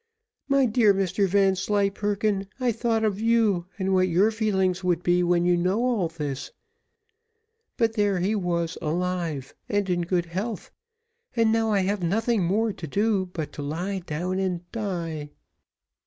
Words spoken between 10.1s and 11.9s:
health, and now I